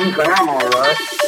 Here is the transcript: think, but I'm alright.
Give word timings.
think, 0.00 0.16
but 0.16 0.28
I'm 0.28 0.48
alright. 0.48 1.19